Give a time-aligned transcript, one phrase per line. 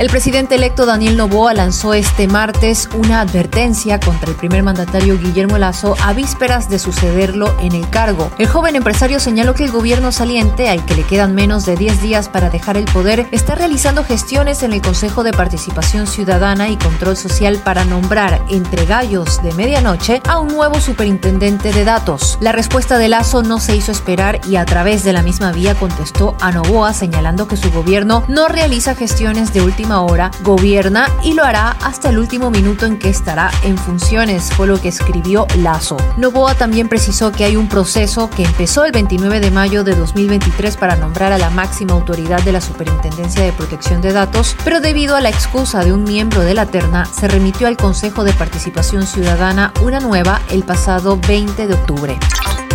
[0.00, 5.58] El presidente electo Daniel Novoa lanzó este martes una advertencia contra el primer mandatario Guillermo
[5.58, 8.30] Lazo a vísperas de sucederlo en el cargo.
[8.38, 12.00] El joven empresario señaló que el gobierno saliente, al que le quedan menos de 10
[12.00, 16.78] días para dejar el poder, está realizando gestiones en el Consejo de Participación Ciudadana y
[16.78, 22.38] Control Social para nombrar entre gallos de medianoche a un nuevo superintendente de datos.
[22.40, 25.74] La respuesta de Lazo no se hizo esperar y a través de la misma vía
[25.74, 31.34] contestó a Novoa señalando que su gobierno no realiza gestiones de última hora, gobierna y
[31.34, 35.46] lo hará hasta el último minuto en que estará en funciones, fue lo que escribió
[35.58, 35.96] Lazo.
[36.16, 40.76] Novoa también precisó que hay un proceso que empezó el 29 de mayo de 2023
[40.76, 45.16] para nombrar a la máxima autoridad de la Superintendencia de Protección de Datos, pero debido
[45.16, 49.06] a la excusa de un miembro de la terna, se remitió al Consejo de Participación
[49.06, 52.18] Ciudadana una nueva el pasado 20 de octubre.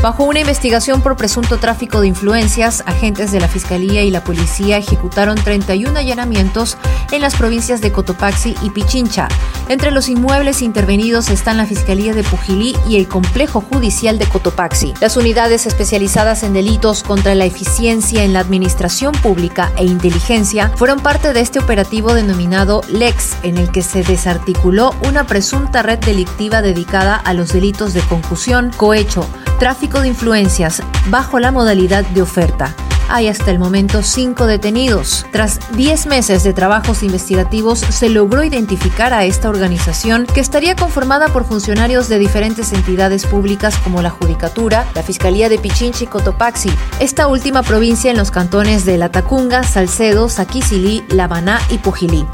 [0.02, 4.78] Bajo una investigación por presunto tráfico de influencias, agentes de la Fiscalía y la Policía
[4.78, 6.78] ejecutaron 31 allanamientos
[7.12, 9.28] en las provincias de Cotopaxi y Pichincha.
[9.68, 14.94] Entre los inmuebles intervenidos están la Fiscalía de Pujilí y el Complejo Judicial de Cotopaxi.
[15.02, 21.00] Las unidades especializadas en delitos contra la eficiencia en la administración pública e inteligencia fueron
[21.00, 26.62] parte de este operativo denominado LEX, en el que se desarticuló una presunta red delictiva
[26.62, 29.28] dedicada a los delitos de concusión, cohecho,
[29.58, 32.76] tráfico de influencias bajo la modalidad de oferta.
[33.08, 35.26] Hay hasta el momento cinco detenidos.
[35.32, 41.28] Tras 10 meses de trabajos investigativos, se logró identificar a esta organización que estaría conformada
[41.28, 46.72] por funcionarios de diferentes entidades públicas como la Judicatura, la Fiscalía de Pichinchi y Cotopaxi,
[47.00, 52.26] esta última provincia en los cantones de Latacunga, Salcedo, Saquicilí, Labaná y Pujilí.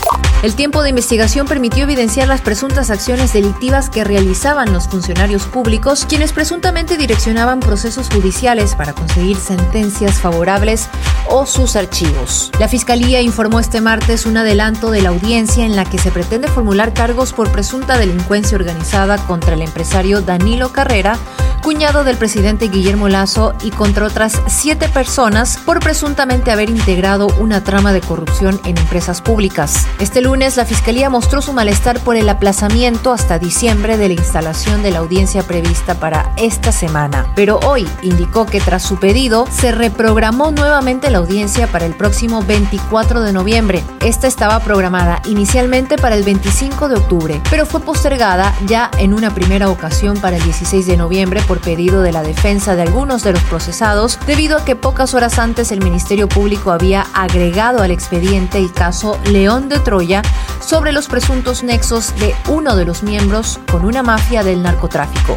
[0.43, 6.03] El tiempo de investigación permitió evidenciar las presuntas acciones delictivas que realizaban los funcionarios públicos,
[6.09, 10.89] quienes presuntamente direccionaban procesos judiciales para conseguir sentencias favorables
[11.29, 12.51] o sus archivos.
[12.59, 16.47] La Fiscalía informó este martes un adelanto de la audiencia en la que se pretende
[16.47, 21.19] formular cargos por presunta delincuencia organizada contra el empresario Danilo Carrera,
[21.61, 27.63] cuñado del presidente Guillermo Lazo y contra otras siete personas por presuntamente haber integrado una
[27.63, 29.87] trama de corrupción en empresas públicas.
[29.99, 34.81] Este lunes la Fiscalía mostró su malestar por el aplazamiento hasta diciembre de la instalación
[34.81, 39.71] de la audiencia prevista para esta semana, pero hoy indicó que tras su pedido se
[39.71, 43.83] reprogramó nuevamente la audiencia para el próximo 24 de noviembre.
[43.99, 49.33] Esta estaba programada inicialmente para el 25 de octubre, pero fue postergada ya en una
[49.33, 53.33] primera ocasión para el 16 de noviembre por pedido de la defensa de algunos de
[53.33, 58.57] los procesados, debido a que pocas horas antes el Ministerio Público había agregado al expediente
[58.57, 60.21] el caso León de Troya
[60.61, 65.35] sobre los presuntos nexos de uno de los miembros con una mafia del narcotráfico.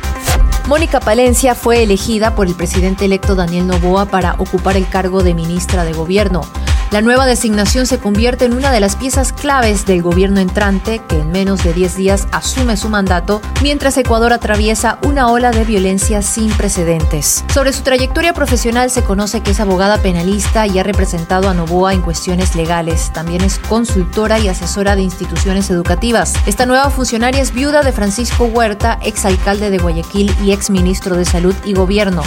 [0.68, 5.34] Mónica Palencia fue elegida por el presidente electo Daniel Novoa para ocupar el cargo de
[5.34, 6.42] ministra de Gobierno.
[6.90, 11.18] La nueva designación se convierte en una de las piezas claves del gobierno entrante que
[11.18, 16.22] en menos de 10 días asume su mandato mientras Ecuador atraviesa una ola de violencia
[16.22, 17.44] sin precedentes.
[17.52, 21.94] Sobre su trayectoria profesional se conoce que es abogada penalista y ha representado a Novoa
[21.94, 23.12] en cuestiones legales.
[23.12, 26.34] También es consultora y asesora de instituciones educativas.
[26.46, 31.54] Esta nueva funcionaria es viuda de Francisco Huerta, exalcalde de Guayaquil y exministro de Salud
[31.64, 32.22] y Gobierno.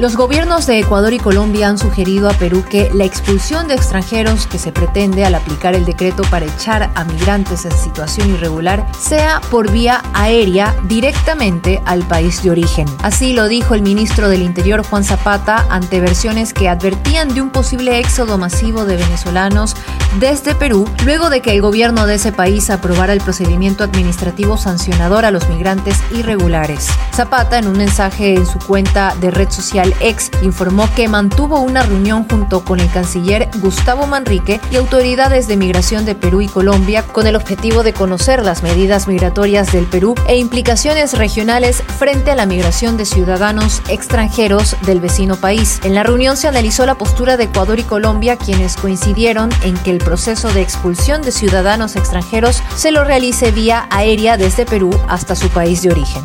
[0.00, 4.48] Los gobiernos de Ecuador y Colombia han sugerido a Perú que la expulsión de extranjeros
[4.48, 9.40] que se pretende al aplicar el decreto para echar a migrantes en situación irregular sea
[9.52, 12.88] por vía aérea directamente al país de origen.
[13.02, 17.50] Así lo dijo el ministro del Interior Juan Zapata ante versiones que advertían de un
[17.50, 19.76] posible éxodo masivo de venezolanos
[20.18, 25.24] desde Perú luego de que el gobierno de ese país aprobara el procedimiento administrativo sancionador
[25.24, 26.88] a los migrantes irregulares.
[27.14, 31.82] Zapata en un mensaje en su cuenta de red social Ex informó que mantuvo una
[31.82, 37.02] reunión junto con el canciller Gustavo Manrique y autoridades de migración de Perú y Colombia
[37.02, 42.34] con el objetivo de conocer las medidas migratorias del Perú e implicaciones regionales frente a
[42.34, 45.80] la migración de ciudadanos extranjeros del vecino país.
[45.84, 49.90] En la reunión se analizó la postura de Ecuador y Colombia, quienes coincidieron en que
[49.90, 55.34] el proceso de expulsión de ciudadanos extranjeros se lo realice vía aérea desde Perú hasta
[55.34, 56.24] su país de origen.